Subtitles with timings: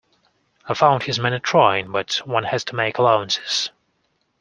[0.67, 3.69] I found his manner trying, but one has to make allowances.